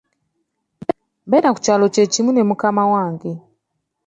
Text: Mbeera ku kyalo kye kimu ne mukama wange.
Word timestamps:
Mbeera 1.27 1.49
ku 1.55 1.59
kyalo 1.65 1.85
kye 1.93 2.03
kimu 2.13 2.31
ne 2.33 2.43
mukama 2.49 2.83
wange. 2.93 3.31